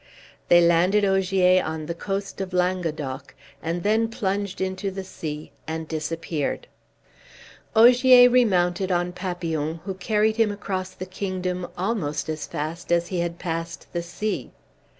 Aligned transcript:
They 0.47 0.61
landed 0.61 1.05
Ogier 1.05 1.63
on 1.63 1.85
the 1.85 1.93
coast 1.93 2.41
of 2.41 2.53
Languedoc, 2.53 3.35
and 3.61 3.83
then 3.83 4.07
plunged 4.09 4.59
into 4.59 4.89
the 4.89 5.03
sea 5.03 5.51
and 5.67 5.87
disappeared. 5.87 6.65
Ogier 7.75 8.27
remounted 8.27 8.91
on 8.91 9.11
Papillon, 9.11 9.79
who 9.85 9.93
carried 9.93 10.37
him 10.37 10.51
across 10.51 10.89
the 10.95 11.05
kingdom 11.05 11.67
almost 11.77 12.29
as 12.29 12.47
fast 12.47 12.91
as 12.91 13.09
he 13.09 13.19
had 13.19 13.37
passed 13.37 13.93
the 13.93 14.01
sea. 14.01 14.49